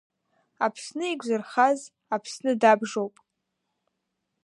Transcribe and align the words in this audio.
Аԥсны 0.65 1.03
еиқәзырхаз, 1.07 1.79
Аԥсны 2.15 2.51
дабжоуп. 2.61 3.15